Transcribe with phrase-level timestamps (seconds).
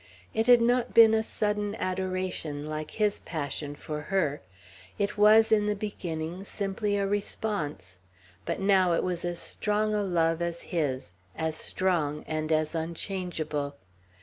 [0.33, 4.41] It had not been a sudden adoration, like his passion for her;
[4.97, 7.99] it was, in the beginning, simply a response;
[8.43, 13.75] but now it was as strong a love as his, as strong, and as unchangeable.